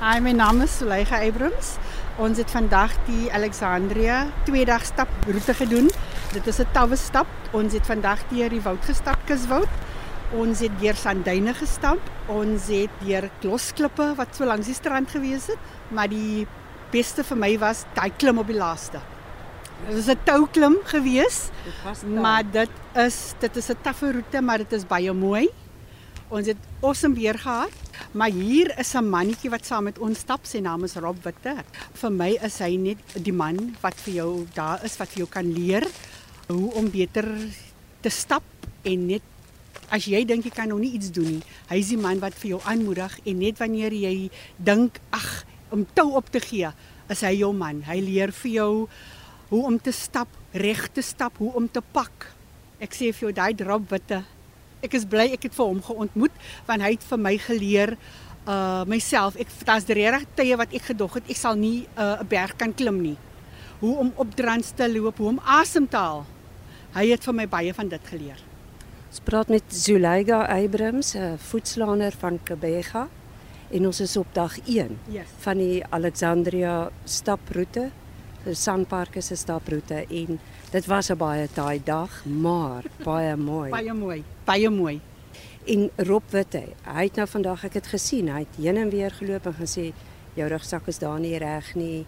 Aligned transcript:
Hi, 0.00 0.16
my 0.16 0.30
naam 0.32 0.62
is 0.64 0.72
Suleiga 0.78 1.18
Abrams. 1.20 1.74
Ons 2.24 2.38
het 2.40 2.48
vandag 2.48 2.94
die 3.04 3.26
Alexandria 3.36 4.22
tweedag 4.46 4.86
staproete 4.88 5.52
gedoen. 5.58 5.90
Dit 6.32 6.46
is 6.48 6.60
'n 6.60 6.72
tawwe 6.72 6.96
stap. 6.96 7.26
Ons 7.52 7.74
het 7.76 7.84
vandag 7.84 8.22
deur 8.30 8.48
die 8.48 8.62
woud 8.62 8.84
gestap, 8.84 9.18
Kuswoud. 9.26 9.68
Ons 10.32 10.60
het 10.60 10.72
deur 10.80 10.96
Sanduine 10.96 11.52
gestap. 11.54 12.00
Ons 12.28 12.68
het 12.68 12.88
deur 13.04 13.28
Klosklippe 13.40 14.14
wat 14.16 14.34
so 14.36 14.44
langs 14.44 14.66
die 14.66 14.74
strand 14.74 15.10
gewees 15.10 15.46
het, 15.46 15.58
maar 15.88 16.08
die 16.08 16.46
beste 16.90 17.22
vir 17.22 17.36
my 17.36 17.58
was 17.58 17.84
daai 17.94 18.10
klim 18.16 18.38
op 18.38 18.46
die 18.46 18.56
laaste. 18.56 19.00
Dit 19.86 19.94
was 19.96 20.08
'n 20.08 20.18
touklim 20.24 20.78
gewees, 20.84 21.50
Dit 21.64 21.74
was 21.84 22.02
maar 22.04 22.42
dit 22.50 22.70
is 22.94 23.34
dit 23.38 23.56
is 23.56 23.68
'n 23.68 23.76
taffe 23.82 24.12
roete, 24.12 24.40
maar 24.40 24.58
dit 24.58 24.72
is 24.72 24.86
baie 24.86 25.12
mooi. 25.12 25.50
Ons 26.30 26.46
het 26.46 26.58
awesome 26.86 27.18
weer 27.18 27.34
gehad. 27.38 27.74
Maar 28.14 28.30
hier 28.30 28.78
is 28.78 28.94
'n 28.94 29.10
mannetjie 29.10 29.50
wat 29.50 29.66
saam 29.66 29.84
met 29.84 29.98
ons 29.98 30.18
stap. 30.18 30.46
Sy 30.46 30.58
naam 30.58 30.84
is 30.84 30.94
Rob 30.94 31.16
Witte. 31.22 31.64
Vir 31.92 32.10
my 32.10 32.38
is 32.42 32.58
hy 32.58 32.76
net 32.76 32.98
die 33.14 33.32
man 33.32 33.76
wat 33.80 33.94
vir 33.94 34.14
jou 34.14 34.46
daar 34.54 34.84
is 34.84 34.96
wat 34.96 35.08
vir 35.08 35.18
jou 35.18 35.28
kan 35.28 35.52
leer 35.52 35.86
hoe 36.46 36.74
om 36.74 36.90
beter 36.90 37.26
te 38.00 38.08
stap 38.08 38.42
en 38.82 39.06
net 39.06 39.22
as 39.90 40.04
jy 40.04 40.24
dink 40.24 40.44
jy 40.44 40.50
kan 40.50 40.68
nog 40.68 40.78
nie 40.78 40.92
iets 40.92 41.10
doen 41.10 41.26
nie. 41.26 41.42
Hy 41.68 41.76
is 41.76 41.88
die 41.88 41.96
man 41.96 42.20
wat 42.20 42.34
vir 42.34 42.48
jou 42.50 42.60
aanmoedig 42.64 43.18
en 43.24 43.38
net 43.38 43.58
wanneer 43.58 43.92
jy 43.92 44.30
dink 44.56 45.00
ag 45.10 45.44
om 45.70 45.86
tou 45.94 46.14
op 46.14 46.30
te 46.30 46.40
gee, 46.40 46.70
is 47.08 47.20
hy 47.20 47.34
jou 47.38 47.52
man. 47.52 47.82
Hy 47.82 48.00
leer 48.00 48.32
vir 48.32 48.50
jou 48.50 48.88
hoe 49.48 49.64
om 49.66 49.78
te 49.78 49.92
stap, 49.92 50.28
reg 50.52 50.88
te 50.92 51.02
stap, 51.02 51.36
hoe 51.38 51.52
om 51.54 51.68
te 51.68 51.80
pak. 51.80 52.26
Ek 52.80 52.94
sê 52.94 53.12
vir 53.12 53.20
jou 53.20 53.32
daai 53.32 53.54
Rob 53.64 53.90
Witte 53.90 54.24
ek 54.82 54.94
is 54.94 55.04
bly 55.04 55.30
ek 55.32 55.42
het 55.48 55.54
vir 55.54 55.66
hom 55.66 55.82
geontmoet 55.82 56.32
want 56.66 56.82
hy 56.82 56.92
het 56.96 57.06
vir 57.10 57.18
my 57.18 57.36
geleer 57.38 57.96
uh 58.48 58.84
myself. 58.88 59.36
Ek 59.36 59.48
daar's 59.64 59.86
regtig 59.86 60.28
tye 60.36 60.56
wat 60.56 60.72
ek 60.72 60.90
gedog 60.92 61.18
het 61.20 61.28
ek 61.28 61.36
sal 61.36 61.56
nie 61.56 61.86
'n 61.96 62.00
uh, 62.00 62.22
berg 62.22 62.56
kan 62.56 62.74
klim 62.74 63.00
nie. 63.02 63.16
Hoe 63.80 63.96
om 63.96 64.12
op 64.16 64.34
drans 64.36 64.72
te 64.76 64.88
loop 64.88 65.18
hoe 65.18 65.28
om 65.28 65.40
asem 65.44 65.88
te 65.88 65.96
haal. 65.96 66.24
Hy 66.94 67.10
het 67.10 67.24
vir 67.24 67.34
my 67.34 67.46
baie 67.46 67.74
van 67.74 67.88
dit 67.88 68.00
geleer. 68.04 68.40
Ons 69.10 69.20
praat 69.20 69.48
met 69.48 69.62
Zuleiga 69.68 70.46
Abrams, 70.46 71.14
'n 71.14 71.38
voetslaner 71.38 72.12
van 72.12 72.38
Kebega 72.44 73.08
en 73.70 73.86
ons 73.86 74.00
is 74.00 74.16
op 74.16 74.26
dag 74.32 74.58
1 74.66 74.98
yes. 75.08 75.26
van 75.38 75.58
die 75.58 75.82
Alexandria 75.90 76.90
staproete. 77.04 77.90
Is 78.44 78.68
'n 78.68 79.36
staproete 79.36 80.06
en 80.08 80.40
dit 80.70 80.86
was 80.86 81.10
'n 81.10 81.16
baie 81.16 81.48
taai 81.52 81.80
dag, 81.84 82.24
maar 82.24 82.82
baie 83.04 83.36
mooi. 83.36 83.70
baie 83.70 83.92
mooi 83.92 84.24
baie 84.44 84.70
mooi 84.70 85.00
En 85.66 85.90
Rob 85.96 86.22
Witte, 86.30 86.62
hy 86.82 87.02
het 87.04 87.16
nou 87.16 87.26
vandag 87.28 87.64
ek 87.64 87.74
het 87.74 87.86
gesien, 87.86 88.28
hy 88.32 88.46
het 88.46 88.56
heen 88.56 88.76
en 88.80 88.88
weer 88.90 89.10
geloop 89.10 89.46
en 89.46 89.54
gesê 89.54 89.92
jou 90.34 90.48
rugsak 90.48 90.88
is 90.88 90.98
daar 90.98 91.20
nie 91.20 91.36
reg 91.38 91.74
nie. 91.74 92.06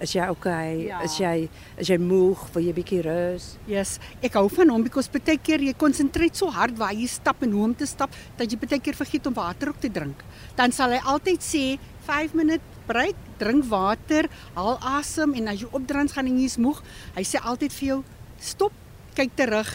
Is 0.00 0.14
jy 0.16 0.24
okay? 0.32 0.86
Ja. 0.86 1.02
Is 1.04 1.18
jy 1.20 1.48
is 1.76 1.90
jy 1.92 1.98
moeg? 2.00 2.46
Wil 2.54 2.64
jy 2.64 2.72
bietjie 2.72 3.02
rus? 3.04 3.58
yes 3.68 3.98
ek 4.24 4.38
hou 4.40 4.46
van 4.48 4.72
hom 4.72 4.82
because 4.86 5.12
baie 5.12 5.36
keer 5.36 5.60
jy 5.60 5.74
konsentreer 5.76 6.32
so 6.32 6.48
hard 6.50 6.78
waar 6.80 6.96
jy 6.96 7.06
stap 7.06 7.44
en 7.44 7.52
hoe 7.52 7.66
om 7.68 7.74
te 7.76 7.86
stap 7.86 8.16
dat 8.38 8.48
jy 8.48 8.56
baie 8.58 8.80
keer 8.80 8.96
vergeet 8.96 9.28
om 9.28 9.36
water 9.36 9.74
ook 9.74 9.80
te 9.80 9.92
drink 9.92 10.24
dan 10.56 10.72
sal 10.72 10.96
hy 10.96 11.02
altyd 11.04 11.44
sê 11.44 11.64
5 12.08 12.32
minute 12.34 12.79
break, 12.90 13.18
drink 13.40 13.68
water, 13.70 14.28
haal 14.56 14.78
asem 14.98 15.36
en 15.38 15.52
as 15.52 15.62
jy 15.62 15.70
opdrans 15.76 16.16
gaan 16.16 16.28
en 16.30 16.40
jy's 16.42 16.58
moeg, 16.60 16.82
hy 17.14 17.24
sê 17.26 17.42
altyd 17.42 17.76
vir 17.78 17.88
jou 17.92 18.00
stop, 18.42 18.74
kyk 19.18 19.36
terug, 19.38 19.70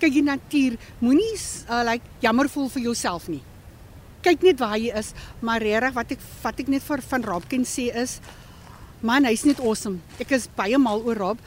kyk 0.00 0.16
die 0.16 0.26
natuur, 0.26 0.76
moenie 1.00 1.32
uh, 1.68 1.82
like 1.88 2.04
jammer 2.24 2.50
voel 2.52 2.68
vir 2.76 2.90
jouself 2.90 3.28
nie. 3.32 3.42
Kyk 4.24 4.44
net 4.44 4.60
waar 4.60 4.76
jy 4.76 4.92
is, 5.00 5.14
maar 5.40 5.64
regtig 5.64 5.96
wat 5.96 6.14
ek 6.16 6.24
wat 6.42 6.60
ek 6.60 6.68
net 6.72 6.84
vir 6.84 7.02
van 7.08 7.24
Robkin 7.24 7.64
sê 7.64 7.88
is 7.96 8.18
man, 9.00 9.24
hy's 9.24 9.46
net 9.48 9.60
awesome. 9.64 10.02
Ek 10.20 10.34
is 10.36 10.48
baie 10.56 10.76
mal 10.76 11.00
oor 11.06 11.16
Rob. 11.16 11.44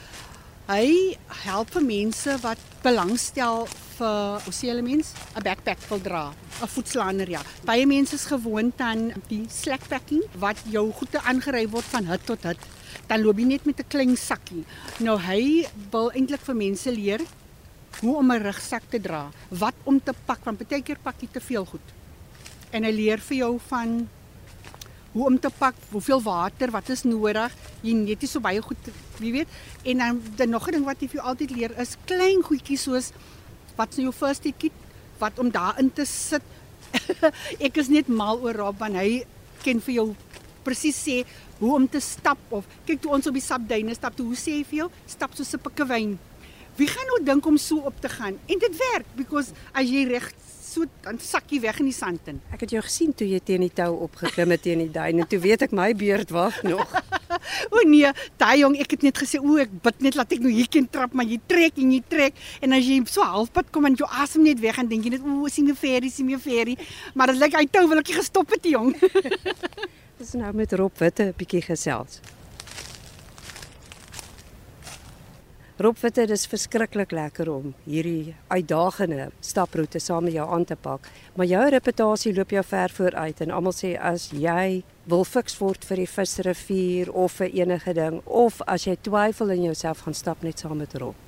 Hy 0.66 1.14
help 1.44 1.70
vir 1.76 1.84
mense 1.86 2.34
wat 2.42 2.60
belangstel 2.82 3.68
vir 3.98 4.44
hoe 4.44 4.54
sê 4.54 4.70
hulle 4.70 4.82
mens 4.82 5.12
'n 5.36 5.42
backpack 5.42 5.80
wil 5.90 6.00
dra, 6.00 6.24
'n 6.62 6.68
voetslaner 6.74 7.28
ja. 7.30 7.42
Baie 7.64 7.86
mense 7.86 8.14
is 8.14 8.26
gewoond 8.26 8.80
aan 8.80 9.12
die 9.28 9.46
slackpacking 9.48 10.22
wat 10.38 10.58
jou 10.70 10.92
goede 10.92 11.20
aangery 11.22 11.68
word 11.68 11.84
van 11.84 12.04
hut 12.04 12.26
tot 12.26 12.42
hut. 12.42 12.58
Dan 13.08 13.22
loop 13.22 13.38
jy 13.38 13.44
net 13.44 13.64
met 13.66 13.80
'n 13.80 13.88
klein 13.88 14.16
sakkie. 14.16 14.64
Nou 14.98 15.18
hy 15.18 15.66
wil 15.90 16.10
eintlik 16.10 16.40
vir 16.40 16.54
mense 16.54 16.90
leer 16.90 17.20
hoe 18.00 18.16
om 18.16 18.32
'n 18.32 18.42
rugsak 18.42 18.82
te 18.90 19.00
dra, 19.00 19.30
wat 19.48 19.74
om 19.84 20.00
te 20.02 20.12
pak 20.26 20.44
want 20.44 20.58
baie 20.58 20.82
keer 20.82 20.98
pak 21.02 21.20
jy 21.20 21.28
te 21.32 21.40
veel 21.40 21.64
goed. 21.64 21.86
En 22.70 22.84
hy 22.84 22.90
leer 22.90 23.18
vir 23.18 23.36
jou 23.36 23.60
van 23.68 24.08
hoe 25.12 25.26
om 25.26 25.38
te 25.38 25.50
pak, 25.58 25.74
hoeveel 25.90 26.22
water, 26.22 26.70
wat 26.70 26.88
is 26.88 27.04
nodig. 27.06 27.52
Jy 27.82 27.92
net 27.92 28.20
nie 28.20 28.28
so 28.28 28.40
baie 28.40 28.62
goed, 28.62 28.90
wie 29.20 29.32
weet. 29.32 29.48
En 29.84 29.98
dan 29.98 30.22
dan 30.36 30.50
nog 30.50 30.66
'n 30.68 30.72
ding 30.72 30.84
wat 30.84 31.00
jy 31.00 31.08
vir 31.08 31.20
jou 31.20 31.28
altyd 31.28 31.50
leer 31.50 31.78
is 31.78 31.96
klein 32.04 32.42
goedjies 32.42 32.82
soos 32.82 33.12
wat 33.76 33.90
is 33.90 34.00
nou 34.00 34.08
jou 34.08 34.16
first 34.16 34.46
aid 34.46 34.58
kit, 34.58 34.72
wat 35.20 35.38
om 35.38 35.50
daarin 35.50 35.90
te 35.92 36.06
sit. 36.08 36.42
ek 37.66 37.80
is 37.82 37.90
net 37.90 38.08
mal 38.08 38.38
oor 38.42 38.54
Rob 38.54 38.78
want 38.78 38.98
hy 39.00 39.24
ken 39.64 39.80
vir 39.82 39.94
jou 39.94 40.06
presies 40.64 40.96
sê 40.96 41.22
hoe 41.58 41.74
om 41.76 41.86
te 41.88 42.00
stap 42.02 42.40
of 42.54 42.66
kyk 42.86 43.02
toe 43.02 43.12
ons 43.16 43.26
op 43.30 43.36
die 43.36 43.44
sapduine 43.44 43.94
stap, 43.96 44.16
toe 44.16 44.26
hoe 44.26 44.38
sê 44.38 44.58
hy 44.58 44.64
vir 44.68 44.84
jou? 44.84 44.88
Stap 45.10 45.34
soos 45.34 45.54
'n 45.54 45.62
pikkewyn. 45.64 46.18
Wie 46.76 46.88
gaan 46.90 47.06
nou 47.06 47.20
dink 47.22 47.46
om 47.46 47.56
so 47.58 47.76
op 47.86 48.00
te 48.00 48.08
gaan? 48.08 48.38
En 48.46 48.58
dit 48.58 48.74
werk 48.92 49.06
because 49.16 49.52
as 49.72 49.86
jy 49.86 50.06
reg 50.08 50.32
so 50.74 50.84
dan 51.02 51.20
sak 51.22 51.44
jy 51.50 51.60
weg 51.60 51.78
in 51.78 51.86
die 51.86 51.94
sand 51.94 52.26
in. 52.26 52.40
Ek 52.50 52.64
het 52.66 52.70
jou 52.74 52.82
gesien 52.82 53.14
toe 53.14 53.28
jy 53.28 53.40
teen 53.40 53.60
die 53.60 53.70
tou 53.70 53.94
opgeklim 54.08 54.50
het 54.50 54.62
teen 54.62 54.78
die 54.78 54.90
duin 54.90 55.22
en 55.22 55.28
toe 55.28 55.38
weet 55.38 55.62
ek 55.62 55.72
my 55.72 55.92
beurt 55.94 56.30
wag 56.34 56.62
nog. 56.62 56.90
O 57.74 57.82
nee, 57.88 58.10
daai 58.40 58.60
jong, 58.60 58.76
ek 58.80 58.96
het 58.96 59.06
net 59.08 59.18
gesê 59.18 59.40
o, 59.40 59.56
ek 59.62 59.72
bid 59.84 60.04
net 60.08 60.18
laat 60.18 60.32
ek 60.36 60.44
nou 60.44 60.52
hier 60.52 60.68
kan 60.70 60.86
trap, 60.90 61.14
maar 61.14 61.28
jy 61.28 61.40
trek 61.50 61.80
en 61.82 61.94
jy 61.94 62.02
trek 62.08 62.38
en 62.60 62.76
as 62.76 62.86
jy 62.86 63.00
so 63.10 63.24
halfpad 63.24 63.72
kom 63.74 63.88
en 63.88 63.98
jou 63.98 64.08
asem 64.22 64.44
net 64.46 64.60
weg 64.62 64.78
en 64.78 64.88
dink 64.90 65.08
jy 65.08 65.16
net 65.16 65.24
o, 65.24 65.48
sien 65.48 65.68
'n 65.68 65.76
ferry, 65.78 66.10
sien 66.10 66.30
'n 66.30 66.38
ferry, 66.38 66.76
maar 67.14 67.32
dit 67.32 67.40
lyk 67.40 67.56
hy 67.58 67.66
tou 67.66 67.86
wil 67.88 67.98
ek 67.98 68.08
nie 68.08 68.20
gestop 68.20 68.50
het, 68.50 68.64
jong. 68.64 68.94
Dis 70.18 70.34
nou 70.38 70.52
met 70.54 70.72
Rob 70.72 70.94
Witte 70.98 71.24
'n 71.24 71.34
bietjie 71.36 71.62
gesels. 71.62 72.20
Rob 75.76 75.98
Witte, 75.98 76.22
dis 76.30 76.44
verskriklik 76.46 77.10
lekker 77.10 77.48
om 77.50 77.72
hierdie 77.82 78.36
uitdagende 78.46 79.32
staproete 79.42 79.98
saam 79.98 80.28
met 80.28 80.36
jou 80.36 80.46
aan 80.46 80.64
te 80.64 80.76
pak, 80.78 81.08
maar 81.34 81.48
jou 81.50 81.64
reputasie 81.74 82.34
loop 82.34 82.54
jou 82.54 82.62
ver 82.62 82.94
vooruit 82.94 83.40
en 83.42 83.50
almal 83.50 83.74
sê 83.74 83.90
as 83.98 84.28
jy 84.30 84.84
wil 85.04 85.24
fiks 85.28 85.58
word 85.60 85.84
vir 85.84 86.00
die 86.00 86.08
visrivier 86.08 87.10
of 87.12 87.36
vir 87.40 87.52
enige 87.52 87.92
ding 87.96 88.20
of 88.24 88.62
as 88.70 88.86
jy 88.88 88.96
twyfel 89.04 89.52
in 89.52 89.66
jouself 89.66 90.04
gaan 90.06 90.16
stap 90.16 90.42
net 90.42 90.62
saam 90.64 90.78
met 90.80 90.94
Rob. 90.96 91.18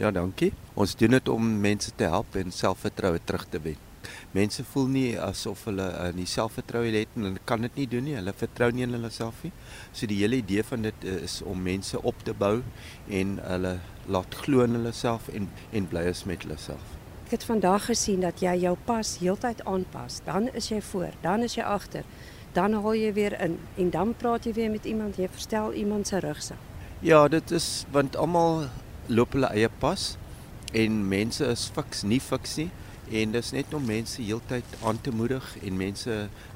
Ja, 0.00 0.10
dankie. 0.10 0.52
Ons 0.74 0.96
doen 0.98 1.12
dit 1.14 1.28
om 1.28 1.50
mense 1.60 1.92
te 1.94 2.08
help 2.10 2.34
en 2.40 2.50
selfvertroue 2.52 3.20
terug 3.24 3.44
te 3.50 3.60
wen. 3.62 3.76
Mense 4.34 4.64
voel 4.72 4.88
nie 4.90 5.10
asof 5.20 5.66
hulle 5.68 5.84
uh, 5.86 6.08
nie 6.16 6.26
selfvertroue 6.28 6.90
het 6.96 7.12
en 7.16 7.28
hulle 7.28 7.44
kan 7.46 7.62
dit 7.64 7.78
nie 7.82 7.86
doen 7.92 8.08
nie. 8.08 8.16
Hulle 8.18 8.34
vertrou 8.36 8.70
nie 8.74 8.88
in 8.88 8.96
hulle 8.96 9.12
self 9.14 9.44
nie. 9.46 9.52
So 9.92 10.08
die 10.10 10.18
hele 10.22 10.40
idee 10.40 10.64
van 10.66 10.88
dit 10.88 11.06
is 11.12 11.38
om 11.46 11.62
mense 11.62 12.00
op 12.02 12.24
te 12.26 12.34
bou 12.34 12.56
en 13.20 13.38
hulle 13.44 13.78
laat 14.08 14.36
glo 14.42 14.64
in 14.66 14.76
hulle 14.80 14.92
self 14.96 15.30
en 15.32 15.48
en 15.72 15.88
bly 15.92 16.08
is 16.10 16.24
met 16.28 16.42
hulle 16.44 16.58
self. 16.60 16.96
Ek 17.24 17.38
het 17.38 17.46
vandag 17.48 17.86
gesien 17.88 18.24
dat 18.24 18.42
jy 18.44 18.52
jou 18.66 18.74
pas 18.84 19.14
heeltyd 19.20 19.62
aanpas. 19.68 20.20
Dan 20.26 20.50
is 20.52 20.68
jy 20.72 20.82
voor, 20.90 21.14
dan 21.22 21.46
is 21.46 21.56
jy 21.56 21.64
agter. 21.64 22.04
Dan 22.54 22.76
haal 22.78 22.94
jy 22.94 23.12
weer 23.16 23.34
in 23.42 23.58
en 23.76 23.90
dan 23.90 24.14
praat 24.14 24.46
jy 24.46 24.52
weer 24.54 24.70
met 24.70 24.84
iemand, 24.86 25.18
jy 25.18 25.28
verstel 25.28 25.72
iemand 25.72 26.06
se 26.06 26.20
rugsak. 26.22 26.60
Ja, 27.02 27.28
dit 27.28 27.50
is 27.50 27.84
want 27.92 28.16
almal 28.16 28.68
loop 29.06 29.34
hulle 29.34 29.50
eie 29.52 29.68
pas 29.82 30.14
en 30.72 31.02
mense 31.08 31.44
is 31.44 31.68
fiks 31.74 32.02
nie 32.06 32.20
fiks 32.22 32.56
nie 32.62 32.70
en 33.12 33.34
dis 33.34 33.50
net 33.52 33.74
om 33.76 33.84
mense 33.84 34.22
heeltyd 34.22 34.76
aan 34.88 34.96
te 35.04 35.12
moedig 35.12 35.44
en 35.60 35.76
mense 35.76 36.14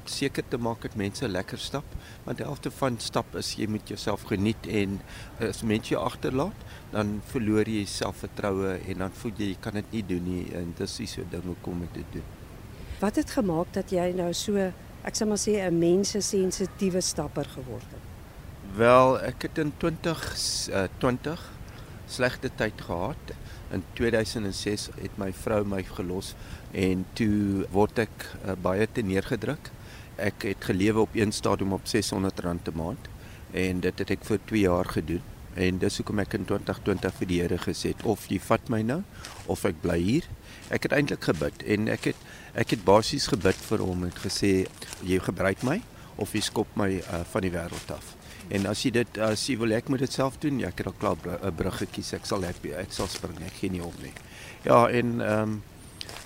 seker 0.09 0.43
te 0.49 0.57
maak 0.57 0.81
dat 0.81 0.95
mense 0.97 1.27
lekker 1.27 1.61
stap 1.61 1.85
want 2.25 2.39
die 2.39 2.47
helfte 2.47 2.71
van 2.73 2.97
stap 3.03 3.35
is 3.37 3.51
jy 3.59 3.67
moet 3.69 3.91
jouself 3.91 4.25
geniet 4.31 4.65
en 4.81 4.97
as 5.45 5.61
mense 5.61 5.93
jou 5.93 6.01
agterlaat 6.01 6.65
dan 6.95 7.19
verloor 7.29 7.69
jy 7.69 7.85
selfvertroue 7.85 8.79
en 8.79 9.05
dan 9.05 9.15
voel 9.21 9.35
jy 9.37 9.51
jy 9.51 9.61
kan 9.61 9.77
dit 9.77 9.95
nie 9.97 10.05
doen 10.13 10.29
nie 10.31 10.43
en 10.57 10.73
dis 10.79 10.99
nie 11.03 11.09
so 11.13 11.27
ding 11.31 11.45
hoekom 11.45 11.85
ek 11.85 11.97
dit 11.99 12.13
doen. 12.17 12.29
Wat 12.99 13.15
het 13.15 13.31
gemaak 13.31 13.69
dat 13.77 13.93
jy 13.93 14.09
nou 14.17 14.31
so, 14.35 14.71
ek 15.03 15.15
sal 15.15 15.27
maar 15.27 15.41
sê 15.41 15.59
'n 15.61 15.79
mensesensitiewe 15.79 17.01
stapper 17.01 17.45
geword 17.45 17.89
het? 17.91 18.05
Wel, 18.75 19.19
ek 19.19 19.41
het 19.41 19.57
in 19.57 19.73
20 19.77 20.23
uh, 20.69 20.83
20 20.97 21.51
slegte 22.07 22.49
tyd 22.55 22.81
gehad. 22.81 23.33
In 23.71 23.83
2006 23.93 24.89
het 25.01 25.17
my 25.17 25.31
vrou 25.33 25.63
my 25.65 25.83
gelos 25.83 26.35
en 26.71 27.05
toe 27.13 27.65
word 27.71 27.99
ek 27.99 28.25
uh, 28.45 28.53
baie 28.61 28.87
te 28.91 29.01
neergedruk. 29.01 29.71
Ek 30.17 30.43
het 30.43 30.63
gelewe 30.63 30.99
op 30.99 31.15
een 31.15 31.31
stadium 31.31 31.73
op 31.73 31.85
R600 31.85 32.43
'n 32.43 32.75
maand 32.75 33.09
en 33.51 33.79
dit 33.79 33.99
het 33.99 34.09
ek 34.09 34.23
vir 34.23 34.39
2 34.45 34.61
jaar 34.61 34.85
gedoen. 34.85 35.21
En 35.59 35.79
dis 35.81 35.97
hoekom 35.99 36.21
ek 36.23 36.37
in 36.37 36.45
2020 36.47 37.15
vir 37.19 37.27
die 37.29 37.39
Here 37.41 37.57
gesê 37.59 37.91
het 37.91 38.03
of 38.07 38.27
jy 38.31 38.39
vat 38.39 38.69
my 38.71 38.79
nou 38.85 39.01
of 39.51 39.65
ek 39.67 39.81
bly 39.83 39.97
hier. 39.99 40.27
Ek 40.71 40.87
het 40.87 40.95
eintlik 40.95 41.25
gebid 41.27 41.65
en 41.75 41.89
ek 41.91 42.11
het 42.11 42.27
ek 42.59 42.75
het 42.75 42.85
basies 42.87 43.27
gebid 43.31 43.59
vir 43.67 43.83
hom 43.83 44.05
en 44.07 44.15
gesê 44.23 44.53
jy 45.05 45.19
gebruik 45.25 45.65
my 45.67 45.81
of 46.19 46.31
jy 46.35 46.41
skop 46.43 46.71
my 46.79 46.89
uh, 46.99 47.23
van 47.33 47.45
die 47.45 47.51
wêreld 47.51 47.91
af. 47.95 48.15
En 48.55 48.65
as 48.71 48.85
jy 48.85 48.93
dit 48.95 49.19
as 49.23 49.43
jy 49.49 49.57
wil 49.59 49.75
ek 49.75 49.91
moet 49.91 50.05
dit 50.05 50.15
self 50.15 50.39
doen, 50.41 50.61
ja, 50.63 50.71
ek 50.71 50.81
het 50.81 50.89
al 50.91 50.97
klaar 51.01 51.19
'n 51.27 51.55
brug 51.55 51.77
gekies. 51.83 52.13
Ek 52.13 52.25
sal 52.25 52.43
happy, 52.47 52.71
ek 52.73 52.95
sal 52.95 53.07
spring. 53.07 53.37
Ek 53.45 53.59
gee 53.59 53.69
nie 53.69 53.83
op 53.83 53.99
nie. 54.01 54.13
Ja, 54.63 54.87
en 54.87 55.21
ehm 55.21 55.43
um, 55.43 55.61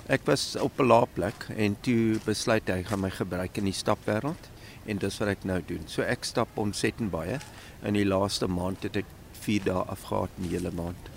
ek 0.07 0.25
was 0.25 0.55
op 0.55 0.79
'n 0.79 0.87
lae 0.87 1.07
plek 1.13 1.47
en 1.57 1.77
toe 1.81 2.19
besluit 2.25 2.67
hy 2.67 2.83
gaan 2.83 3.01
my 3.01 3.09
gebruik 3.09 3.57
in 3.57 3.65
die 3.65 3.73
stapwêreld 3.73 4.49
en 4.85 4.97
dis 4.97 5.17
wat 5.19 5.29
ek 5.29 5.43
nou 5.43 5.61
doen. 5.65 5.83
So 5.87 6.01
ek 6.01 6.23
stap 6.23 6.47
ontsettend 6.55 7.11
baie. 7.11 7.39
In 7.83 7.93
die 7.93 8.05
laaste 8.05 8.47
maand 8.47 8.83
het 8.83 8.95
ek 8.97 9.05
4 9.45 9.67
dae 9.67 9.83
afgehaat 9.95 10.39
in 10.39 10.47
die 10.47 10.55
hele 10.55 10.71
maand. 10.75 11.09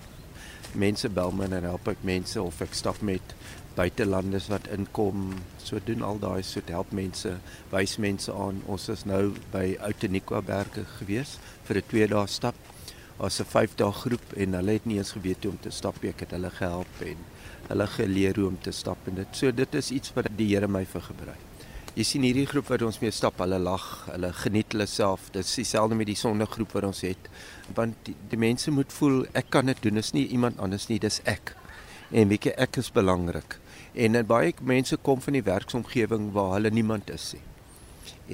Mense 0.74 1.08
bel 1.08 1.32
my 1.32 1.48
en 1.48 1.64
help 1.64 1.88
ek 1.88 2.02
mense 2.04 2.42
of 2.42 2.60
ek 2.64 2.74
stap 2.76 3.00
met 3.00 3.34
buitelanders 3.76 4.48
wat 4.52 4.68
inkom. 4.72 5.34
So 5.62 5.80
doen 5.84 6.02
al 6.02 6.20
daai 6.22 6.42
so 6.44 6.60
help 6.68 6.92
mense, 6.96 7.36
wys 7.72 7.96
mense 8.02 8.32
aan. 8.32 8.62
Ons 8.66 8.88
is 8.92 9.04
nou 9.08 9.34
by 9.52 9.76
Outeniqua 9.88 10.42
berge 10.44 10.86
gewees 10.98 11.38
vir 11.68 11.82
'n 11.82 11.88
2 11.92 12.08
dae 12.14 12.26
stap. 12.26 12.56
Ons 13.18 13.40
'n 13.40 13.44
5 13.44 13.76
dae 13.76 13.92
groep 13.92 14.32
en 14.36 14.54
hulle 14.54 14.72
het 14.72 14.86
nie 14.86 14.98
eens 14.98 15.12
geweet 15.12 15.44
hoe 15.44 15.52
om 15.52 15.60
te 15.60 15.70
stap 15.70 16.02
nie. 16.02 16.10
Ek 16.10 16.20
het 16.20 16.30
hulle 16.30 16.50
gehelp 16.50 17.00
en 17.00 17.16
hulle 17.68 17.86
geleer 17.86 18.34
hoe 18.36 18.48
om 18.48 18.58
te 18.60 18.72
stap 18.72 18.98
en 19.06 19.14
dit. 19.14 19.28
So 19.32 19.50
dit 19.52 19.74
is 19.74 19.90
iets 19.90 20.12
wat 20.14 20.28
die 20.36 20.54
Here 20.54 20.68
my 20.68 20.84
vir 20.84 21.00
gebruik. 21.00 21.55
Jy 21.96 22.04
sien 22.04 22.24
hierdie 22.26 22.44
groep 22.44 22.66
wat 22.68 22.82
ons 22.84 22.98
mee 23.00 23.12
stap, 23.14 23.38
hulle 23.40 23.56
lag, 23.56 23.84
hulle 24.10 24.28
geniet 24.36 24.74
hulle 24.74 24.84
self. 24.84 25.30
Dit 25.32 25.46
is 25.46 25.54
dieselfde 25.62 25.96
met 25.96 26.10
die 26.10 26.18
sondegroep 26.20 26.74
wat 26.76 26.84
ons 26.90 26.98
het. 27.06 27.30
Want 27.78 27.96
die, 28.04 28.12
die 28.28 28.36
mense 28.36 28.68
moet 28.68 28.92
voel 28.92 29.22
ek 29.32 29.48
kan 29.54 29.70
dit 29.72 29.80
doen. 29.80 29.96
Dit 29.96 30.04
is 30.04 30.12
nie 30.12 30.26
iemand 30.36 30.60
anders 30.60 30.90
nie, 30.90 30.98
dis 31.00 31.22
ek. 31.24 31.54
En 32.12 32.28
weet 32.28 32.50
jy, 32.50 32.52
ek 32.66 32.76
is 32.82 32.92
belangrik. 32.92 33.56
En 33.96 34.20
en 34.20 34.28
baie 34.28 34.52
mense 34.60 34.98
kom 35.08 35.24
van 35.24 35.38
die 35.38 35.44
werksomgewing 35.46 36.28
waar 36.36 36.58
hulle 36.58 36.74
niemand 36.76 37.08
is 37.14 37.30
nie. 37.38 37.40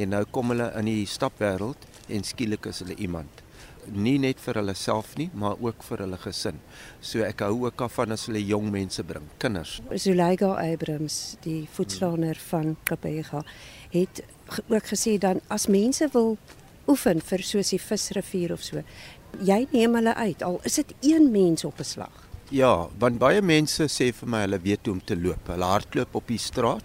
En 0.03 0.11
nou 0.17 0.25
kom 0.35 0.51
hulle 0.51 0.67
in 0.83 0.91
die 0.91 1.07
stapwêreld 1.07 1.87
en 2.11 2.27
skielik 2.27 2.67
is 2.67 2.83
hulle 2.83 2.99
iemand. 2.99 3.45
Nie 3.91 4.19
net 4.23 4.41
vir 4.41 4.61
hulle 4.61 4.75
self 4.79 5.17
nie, 5.19 5.29
maar 5.35 5.57
ook 5.61 5.83
vir 5.83 6.05
hulle 6.05 6.19
gesin. 6.23 6.61
So 7.01 7.25
ek 7.27 7.43
hou 7.43 7.65
ook 7.67 7.81
af 7.83 7.97
van 7.99 8.15
as 8.15 8.27
hulle 8.29 8.43
jong 8.47 8.71
mense 8.71 9.03
bring, 9.03 9.27
kinders. 9.43 9.81
Zuleiga 9.95 10.53
Abrams, 10.55 11.37
die 11.43 11.69
voetslaner 11.73 12.39
van 12.51 12.77
Kapega, 12.85 13.43
het 13.91 14.23
ook 14.69 14.87
gesê 14.93 15.19
dan 15.19 15.41
as 15.49 15.67
mense 15.67 16.09
wil 16.13 16.37
oefen 16.91 17.21
vir 17.21 17.43
soos 17.47 17.71
die 17.75 17.81
visrivier 17.83 18.53
of 18.55 18.63
so, 18.63 18.83
jy 19.41 19.67
neem 19.73 19.95
hulle 19.99 20.15
uit 20.19 20.43
al 20.43 20.61
is 20.69 20.79
dit 20.81 20.95
een 21.13 21.31
mens 21.33 21.65
op 21.65 21.79
'n 21.81 21.85
slag. 21.85 22.29
Ja, 22.51 22.89
want 22.99 23.19
baie 23.19 23.41
mense 23.41 23.85
sê 23.89 24.13
vir 24.13 24.29
my 24.29 24.41
hulle 24.43 24.59
weet 24.61 24.87
hoe 24.87 24.95
om 24.95 25.01
te 25.01 25.17
loop. 25.17 25.47
Hulle 25.49 25.65
hardloop 25.65 26.15
op 26.15 26.27
die 26.29 26.39
straat. 26.39 26.85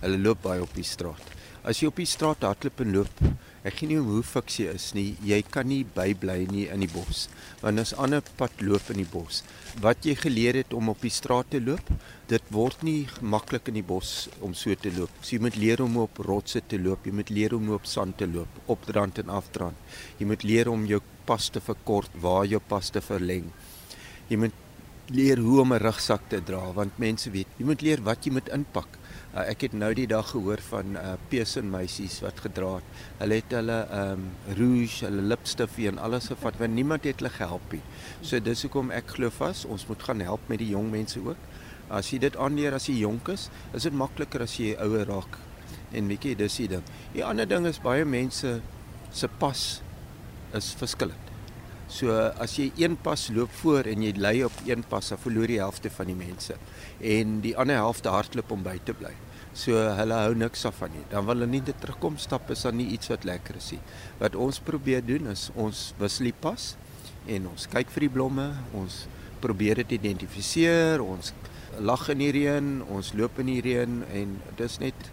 Hulle 0.00 0.18
loop 0.18 0.42
baie 0.42 0.62
op 0.62 0.74
die 0.74 0.84
straat. 0.84 1.22
As 1.62 1.80
jy 1.80 1.86
op 1.86 1.96
die 1.96 2.06
straat 2.06 2.42
hardloop 2.42 2.80
en 2.80 2.92
loop, 2.92 3.20
ek 3.66 3.80
gee 3.80 3.90
nie 3.90 3.98
om 3.98 4.08
hoe 4.14 4.22
fiks 4.22 4.60
jy 4.60 4.72
is 4.78 4.86
nie, 4.94 5.16
jy 5.26 5.40
kan 5.42 5.66
nie 5.66 5.82
bybly 5.96 6.38
nie 6.52 6.66
in 6.72 6.84
die 6.84 6.90
bos. 6.92 7.26
Want 7.62 7.82
as 7.82 7.94
ander 7.98 8.22
pad 8.38 8.54
loop 8.62 8.90
in 8.94 9.00
die 9.02 9.08
bos, 9.10 9.42
wat 9.82 10.06
jy 10.06 10.14
geleer 10.20 10.60
het 10.60 10.74
om 10.76 10.92
op 10.92 11.02
die 11.02 11.12
straat 11.12 11.50
te 11.50 11.60
loop, 11.60 11.90
dit 12.30 12.52
word 12.54 12.84
nie 12.86 13.08
maklik 13.20 13.70
in 13.72 13.80
die 13.80 13.86
bos 13.86 14.28
om 14.40 14.54
so 14.54 14.74
te 14.78 14.92
loop. 14.94 15.10
So 15.20 15.36
jy 15.36 15.42
moet 15.46 15.58
leer 15.58 15.82
om 15.82 15.98
op 16.04 16.20
rotse 16.26 16.62
te 16.62 16.78
loop, 16.78 17.06
jy 17.06 17.14
moet 17.18 17.32
leer 17.34 17.56
om 17.58 17.72
op 17.74 17.88
sand 17.90 18.18
te 18.20 18.28
loop, 18.30 18.60
opdrand 18.72 19.18
en 19.22 19.34
afdrand. 19.34 19.96
Jy 20.20 20.30
moet 20.30 20.46
leer 20.46 20.70
om 20.70 20.86
jou 20.86 21.02
pas 21.26 21.50
te 21.50 21.62
verkort, 21.62 22.14
waar 22.22 22.46
jou 22.46 22.62
pas 22.62 22.90
te 22.90 23.02
verleng. 23.02 23.50
Jy 24.30 24.38
moet 24.44 24.62
leer 25.14 25.38
hoe 25.38 25.60
om 25.60 25.72
'n 25.72 25.78
rugsak 25.78 26.22
te 26.28 26.40
dra 26.42 26.72
want 26.74 26.98
mense 26.98 27.30
weet 27.30 27.46
jy 27.58 27.64
moet 27.64 27.82
leer 27.82 28.00
wat 28.02 28.24
jy 28.26 28.32
moet 28.32 28.48
inpak. 28.48 28.88
Uh, 29.36 29.42
ek 29.52 29.66
het 29.66 29.74
nou 29.76 29.90
die 29.92 30.06
dag 30.08 30.30
gehoor 30.32 30.62
van 30.70 30.94
uh, 30.96 31.10
peusen 31.28 31.66
meisies 31.68 32.22
wat 32.24 32.38
gedra 32.40 32.78
het. 32.78 33.00
Hulle 33.18 33.36
het 33.36 33.50
hulle 33.52 33.74
um, 33.92 34.22
rouge, 34.56 35.02
hulle 35.04 35.24
lipstif 35.28 35.74
en 35.90 36.00
alles 36.00 36.30
gevat 36.32 36.56
want 36.62 36.72
niemand 36.72 37.04
het 37.04 37.20
hulle 37.20 37.32
gehelp 37.34 37.74
nie. 37.76 37.82
So 38.24 38.40
dis 38.40 38.64
hoekom 38.64 38.94
ek 38.96 39.12
glo 39.18 39.28
vas 39.36 39.66
ons 39.68 39.84
moet 39.90 40.06
gaan 40.08 40.24
help 40.24 40.48
met 40.48 40.62
die 40.64 40.70
jong 40.70 40.88
mense 40.94 41.20
ook. 41.20 41.42
As 41.92 42.08
jy 42.14 42.22
dit 42.24 42.38
aanleer 42.40 42.78
as 42.78 42.88
jy 42.88 42.96
jonk 43.02 43.28
is, 43.34 43.50
is 43.76 43.84
dit 43.84 43.92
makliker 43.92 44.46
as 44.46 44.56
jy 44.56 44.72
ouer 44.86 45.04
raak. 45.04 45.36
En 45.92 46.08
weet 46.08 46.30
jy, 46.30 46.34
dis 46.40 46.56
die 46.62 46.70
ding. 46.72 46.88
Die 47.12 47.24
ander 47.24 47.44
ding 47.44 47.68
is 47.68 47.82
baie 47.84 48.08
mense 48.08 48.56
se 49.12 49.32
pas 49.36 49.66
is 50.56 50.72
verskillend. 50.80 51.28
So 51.92 52.16
as 52.40 52.56
jy 52.56 52.70
een 52.80 52.96
pas 53.04 53.28
loop 53.36 53.52
voor 53.60 53.86
en 53.92 54.00
jy 54.02 54.16
lê 54.16 54.34
op 54.48 54.64
een 54.64 54.80
pas, 54.88 55.12
dan 55.12 55.20
verloor 55.22 55.52
jy 55.52 55.60
helfte 55.60 55.92
van 55.92 56.08
die 56.08 56.18
mense 56.24 56.56
en 57.04 57.38
die 57.44 57.52
ander 57.54 57.84
helfte 57.84 58.10
hardloop 58.10 58.56
om 58.56 58.64
by 58.64 58.80
te 58.82 58.96
bly. 58.96 59.12
So 59.56 59.72
hulle 59.98 60.18
hou 60.20 60.34
niks 60.36 60.66
af 60.68 60.82
van 60.82 60.92
nie. 60.92 61.04
Dan 61.08 61.24
wil 61.24 61.38
hulle 61.38 61.48
nie 61.48 61.62
dit 61.64 61.78
terugkom 61.80 62.18
stap 62.20 62.50
is 62.52 62.66
dan 62.66 62.76
nie 62.76 62.90
iets 62.92 63.08
wat 63.12 63.24
lekker 63.24 63.56
is 63.56 63.70
nie. 63.72 63.80
Wat 64.20 64.36
ons 64.36 64.60
probeer 64.60 65.04
doen 65.06 65.30
is 65.32 65.48
ons 65.56 65.88
wissel 66.00 66.28
die 66.28 66.36
pas 66.46 66.74
en 67.26 67.48
ons 67.50 67.64
kyk 67.72 67.88
vir 67.94 68.06
die 68.06 68.12
blomme, 68.18 68.50
ons 68.76 69.06
probeer 69.40 69.80
dit 69.82 69.96
identifiseer, 69.96 71.00
ons 71.02 71.32
lag 71.80 72.04
in 72.12 72.20
die 72.22 72.30
reën, 72.36 72.68
ons 72.92 73.14
loop 73.18 73.40
in 73.42 73.50
die 73.50 73.62
reën 73.64 73.98
en 74.20 74.36
dis 74.60 74.78
net 74.80 75.08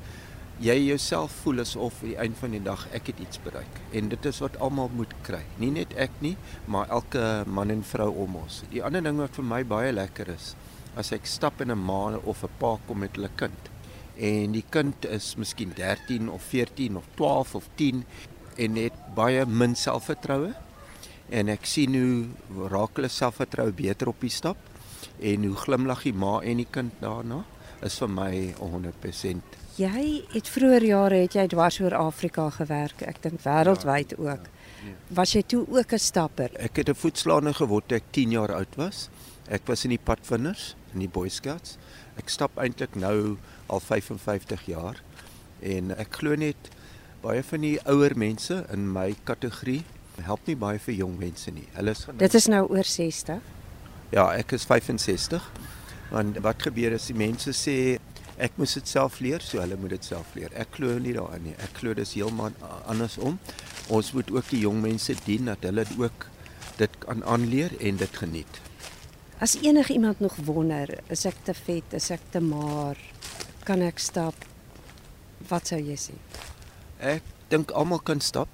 jy 0.64 0.76
jouself 0.86 1.34
voel 1.44 1.64
asof 1.64 2.04
aan 2.04 2.12
die 2.12 2.20
einde 2.22 2.40
van 2.40 2.54
die 2.54 2.62
dag 2.64 2.84
ek 2.94 3.10
het 3.10 3.24
iets 3.24 3.42
bereik 3.44 3.80
en 3.98 4.12
dit 4.12 4.28
is 4.30 4.40
wat 4.44 4.60
almal 4.62 4.92
moet 4.94 5.12
kry 5.26 5.42
nie 5.60 5.72
net 5.74 5.96
ek 5.98 6.14
nie 6.22 6.36
maar 6.70 6.92
elke 6.94 7.24
man 7.50 7.74
en 7.74 7.82
vrou 7.90 8.12
om 8.24 8.38
ons 8.44 8.62
die 8.72 8.84
ander 8.86 9.02
ding 9.04 9.18
wat 9.20 9.34
vir 9.34 9.50
my 9.50 9.64
baie 9.66 9.92
lekker 9.96 10.30
is 10.36 10.54
as 10.96 11.10
ek 11.18 11.26
stap 11.26 11.62
in 11.66 11.74
'n 11.74 11.86
maan 11.90 12.22
of 12.22 12.44
'n 12.46 12.54
pa 12.60 12.78
kom 12.88 13.02
met 13.02 13.18
hulle 13.18 13.34
kind 13.36 13.73
en 14.18 14.52
die 14.54 14.66
kind 14.70 15.06
is 15.06 15.34
miskien 15.36 15.74
13 15.76 16.30
of 16.30 16.44
14 16.52 16.98
of 16.98 17.08
12 17.16 17.56
of 17.56 17.70
10 17.76 18.04
en 18.58 18.76
het 18.78 19.00
baie 19.16 19.46
min 19.46 19.76
selfvertroue 19.76 20.54
en 21.34 21.50
ek 21.50 21.66
sien 21.66 21.96
hoe 21.98 22.70
raak 22.70 23.00
hulle 23.00 23.10
selfvertroue 23.10 23.74
beter 23.74 24.12
op 24.12 24.22
die 24.22 24.34
stap 24.34 24.58
en 25.20 25.48
hoe 25.48 25.58
glimlag 25.66 26.06
die 26.06 26.14
ma 26.14 26.40
en 26.42 26.62
die 26.62 26.70
kind 26.70 26.94
daarna 27.02 27.44
is 27.84 27.98
vir 28.00 28.12
my 28.12 28.32
100% 28.62 29.62
Jy 29.74 30.22
het 30.30 30.50
vroeër 30.54 30.84
jare 30.86 31.20
het 31.24 31.34
jy 31.34 31.48
dwars 31.50 31.80
oor 31.82 31.96
Afrika 31.98 32.44
gewerk, 32.54 33.00
ek 33.10 33.24
dink 33.24 33.40
wêreldwyd 33.42 34.12
ja, 34.14 34.20
ook. 34.22 34.44
Ja, 34.46 34.92
ja. 34.92 34.94
Was 35.18 35.34
jy 35.34 35.42
toe 35.42 35.64
ook 35.66 35.94
'n 35.94 36.00
stapper? 36.00 36.52
Ek 36.62 36.78
het 36.78 36.90
'n 36.90 36.94
voetslaner 36.94 37.56
geword 37.56 37.88
toe 37.88 37.98
ek 37.98 38.12
10 38.12 38.32
jaar 38.32 38.54
oud 38.54 38.76
was. 38.76 39.10
Ek 39.50 39.66
was 39.66 39.84
in 39.84 39.90
die 39.90 40.04
padvinders 40.04 40.76
in 40.94 41.00
die 41.00 41.10
Boy 41.10 41.30
Scouts. 41.30 41.78
Ek 42.18 42.30
stap 42.30 42.58
eintlik 42.58 42.96
nou 42.96 43.38
al 43.68 43.80
55 43.80 44.66
jaar 44.66 45.02
en 45.62 45.94
ek 45.98 46.20
glo 46.20 46.36
net 46.36 46.72
baie 47.24 47.44
van 47.44 47.64
die 47.64 47.78
ouer 47.88 48.18
mense 48.20 48.64
in 48.74 48.90
my 48.92 49.14
kategorie 49.24 49.84
help 50.22 50.48
nie 50.48 50.56
baie 50.60 50.80
vir 50.80 50.94
jong 51.00 51.16
mense 51.18 51.52
nie. 51.52 51.66
Hulle 51.74 51.94
is 51.96 52.04
genou, 52.06 52.20
Dit 52.22 52.36
is 52.38 52.48
nou 52.52 52.64
oor 52.70 52.86
60. 52.86 53.40
Ja, 54.14 54.28
ek 54.38 54.54
is 54.54 54.66
65. 54.70 55.46
Want 56.14 56.38
wat 56.46 56.62
gebeur 56.62 56.94
is 56.94 57.08
die 57.10 57.18
mense 57.18 57.54
sê 57.58 57.98
ek 58.38 58.58
moes 58.58 58.76
dit 58.78 58.90
self 58.90 59.20
leer, 59.24 59.42
so 59.42 59.62
hulle 59.62 59.78
moet 59.80 59.96
dit 59.96 60.06
self 60.06 60.36
leer. 60.38 60.54
Ek 60.60 60.76
glo 60.78 61.00
nie 61.02 61.16
daarin 61.18 61.48
nie. 61.48 61.56
Ek 61.64 61.80
glo 61.80 61.96
dis 61.98 62.14
heeltemal 62.18 62.54
andersom. 62.90 63.40
Ons 63.94 64.12
moet 64.14 64.30
ook 64.34 64.52
die 64.54 64.62
jong 64.66 64.82
mense 64.84 65.16
dien 65.26 65.50
dat 65.50 65.66
hulle 65.66 65.86
ook 65.98 66.28
dit 66.78 67.02
kan 67.06 67.24
aanleer 67.30 67.74
en 67.82 67.98
dit 68.02 68.22
geniet. 68.22 68.62
As 69.44 69.58
enige 69.62 69.94
iemand 69.94 70.22
nog 70.24 70.38
wonder, 70.46 70.90
is 71.12 71.26
ek 71.28 71.42
te 71.44 71.54
vet, 71.58 71.98
is 71.98 72.10
ek 72.14 72.22
te 72.32 72.40
maar, 72.42 73.00
kan 73.64 73.82
ek 73.82 74.00
stap? 74.00 74.36
Wat 75.50 75.68
sou 75.72 75.80
jy 75.80 75.96
sê? 76.00 76.16
Ek 77.00 77.24
dink 77.52 77.72
almal 77.76 78.02
kan 78.04 78.22
stap. 78.24 78.50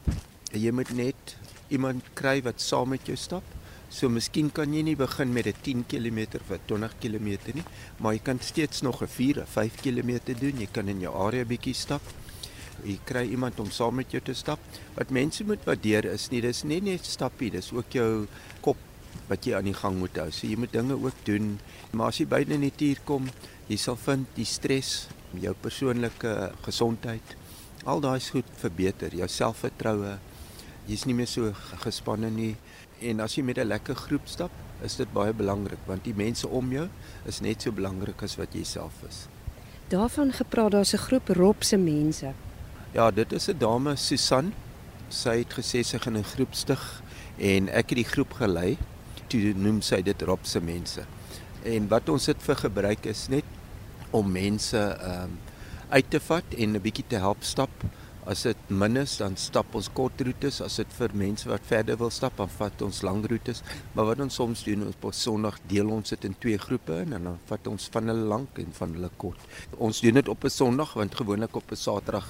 Jy 0.54 0.72
moet 0.74 0.92
net 0.98 1.36
iemand 1.74 2.06
kry 2.18 2.40
wat 2.46 2.62
saam 2.62 2.94
met 2.94 3.10
jou 3.10 3.18
stap. 3.18 3.46
So 3.90 4.10
miskien 4.10 4.52
kan 4.54 4.74
jy 4.74 4.84
nie 4.86 4.96
begin 4.96 5.34
met 5.34 5.48
'n 5.48 5.54
10 5.66 5.84
km 5.90 6.38
of 6.38 6.50
20 6.68 6.94
km 7.02 7.30
nie, 7.54 7.66
maar 7.98 8.14
jy 8.14 8.20
kan 8.20 8.40
steeds 8.40 8.82
nog 8.82 9.02
'n 9.02 9.08
4 9.08 9.42
of 9.42 9.50
5 9.50 9.82
km 9.82 10.20
doen. 10.40 10.60
Jy 10.60 10.68
kan 10.72 10.88
in 10.88 11.02
jou 11.02 11.14
area 11.14 11.46
bietjie 11.46 11.74
stap. 11.74 12.02
Jy 12.84 13.00
kry 13.04 13.26
iemand 13.30 13.60
om 13.60 13.72
saam 13.72 13.96
met 13.96 14.12
jou 14.12 14.22
te 14.22 14.34
stap. 14.34 14.60
Wat 14.96 15.10
mense 15.10 15.44
moet 15.44 15.66
waardeer 15.66 16.06
is 16.06 16.30
nie 16.30 16.42
dis 16.42 16.64
nie 16.64 16.82
net 16.82 17.06
stappie, 17.06 17.52
dis 17.52 17.72
ook 17.74 17.92
jou 17.92 18.28
kop 18.62 18.78
wat 19.30 19.46
jy 19.46 19.56
aan 19.56 19.70
die 19.70 19.78
gang 19.78 19.98
moet 20.00 20.18
hou. 20.18 20.30
So 20.32 20.48
jy 20.48 20.58
moet 20.58 20.74
dinge 20.74 20.98
ook 20.98 21.26
doen. 21.26 21.60
Maar 21.92 22.08
as 22.08 22.20
jy 22.20 22.26
by 22.26 22.44
die 22.44 22.58
natuur 22.58 23.02
kom, 23.06 23.30
jy 23.68 23.78
sal 23.78 23.96
vind 23.96 24.28
die 24.36 24.46
stres, 24.46 25.08
jou 25.38 25.54
persoonlike 25.54 26.52
gesondheid, 26.66 27.36
al 27.86 28.02
daai 28.02 28.20
goed 28.20 28.48
verbeter, 28.60 29.14
jou 29.16 29.28
selfvertroue. 29.28 30.18
Jy's 30.90 31.06
nie 31.06 31.14
meer 31.14 31.30
so 31.30 31.54
gespanne 31.84 32.32
nie 32.34 32.56
en 33.06 33.22
as 33.24 33.38
jy 33.38 33.44
met 33.44 33.58
'n 33.58 33.68
lekker 33.68 33.96
groep 33.96 34.28
stap, 34.28 34.52
is 34.84 34.96
dit 34.96 35.14
baie 35.14 35.34
belangrik 35.34 35.80
want 35.88 36.04
die 36.04 36.14
mense 36.14 36.48
om 36.48 36.72
jou 36.72 36.88
is 37.26 37.42
net 37.42 37.62
so 37.62 37.72
belangrik 37.72 38.24
as 38.24 38.36
wat 38.36 38.54
jy 38.54 38.64
self 38.64 39.04
is. 39.08 39.28
Daarvan 39.90 40.32
gepraat, 40.32 40.72
daar's 40.72 40.94
'n 40.94 40.98
groep 40.98 41.30
Robse 41.30 41.78
mense. 41.78 42.34
Ja, 42.94 43.12
dit 43.12 43.32
is 43.32 43.50
'n 43.50 43.58
dame 43.58 43.96
Susan. 43.96 44.54
Sy 45.10 45.38
het 45.38 45.54
gesê 45.54 45.84
sy 45.84 45.98
gaan 45.98 46.18
'n 46.18 46.24
groep 46.24 46.54
stig 46.54 47.02
en 47.38 47.70
ek 47.70 47.90
het 47.90 47.98
die 47.98 48.12
groep 48.14 48.34
gelei. 48.34 48.78
Toe 49.30 49.54
noem 49.56 49.82
sy 49.86 50.02
dit 50.02 50.22
Robse 50.22 50.62
mense. 50.62 51.06
En 51.64 51.88
wat 51.92 52.10
ons 52.10 52.26
dit 52.26 52.46
vir 52.48 52.56
gebruik 52.56 53.06
is 53.06 53.28
net 53.30 53.46
om 54.12 54.32
mense 54.32 54.78
ehm 54.78 55.24
um, 55.30 55.38
uit 55.90 56.06
te 56.10 56.20
vat 56.22 56.52
en 56.54 56.76
'n 56.78 56.82
bietjie 56.82 57.06
te 57.10 57.18
help 57.18 57.42
stap 57.42 57.72
As 58.30 58.44
dit 58.46 58.68
min 58.70 59.00
is, 59.00 59.16
dan 59.18 59.34
stap 59.42 59.74
ons 59.78 59.88
kort 59.98 60.20
roetes. 60.22 60.60
As 60.62 60.76
dit 60.78 60.92
vir 61.00 61.16
mense 61.18 61.48
wat 61.50 61.64
verder 61.66 61.98
wil 61.98 62.12
stap, 62.14 62.36
dan 62.38 62.52
vat 62.60 62.84
ons 62.86 63.00
lang 63.08 63.24
roetes. 63.32 63.64
Maar 63.96 64.12
wat 64.12 64.22
ons 64.26 64.38
soms 64.38 64.62
doen, 64.68 64.84
ons 64.86 65.00
op 65.00 65.16
Sondag 65.18 65.58
deel 65.72 65.90
ons 65.90 66.14
dit 66.14 66.28
in 66.28 66.36
twee 66.44 66.60
groepe 66.62 67.00
en 67.06 67.16
dan 67.16 67.40
vat 67.50 67.72
ons 67.72 67.88
van 67.96 68.12
hulle 68.12 68.28
lank 68.34 68.62
en 68.62 68.76
van 68.82 68.94
hulle 68.98 69.10
kort. 69.18 69.48
Ons 69.78 70.04
doen 70.06 70.22
dit 70.22 70.30
op 70.30 70.46
'n 70.46 70.54
Sondag 70.60 70.94
want 70.94 71.16
gewoonlik 71.16 71.56
op 71.56 71.72
'n 71.72 71.76
Saterdag 71.76 72.28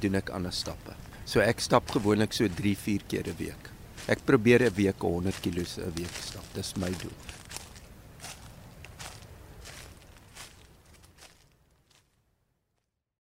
doen 0.00 0.14
ek 0.14 0.30
ander 0.30 0.52
stappe. 0.52 0.96
So 1.24 1.40
ek 1.40 1.60
stap 1.60 1.90
gewoonlik 1.90 2.32
so 2.32 2.48
3-4 2.48 3.02
keer 3.08 3.28
'n 3.28 3.36
week. 3.36 3.71
Ek 4.06 4.24
probeer 4.24 4.62
'n 4.62 4.74
week 4.74 4.98
100 5.02 5.40
km 5.40 5.62
'n 5.78 5.92
week 5.96 6.14
stap. 6.20 6.44
Dis 6.54 6.72
my 6.76 6.90
doel. 6.90 7.14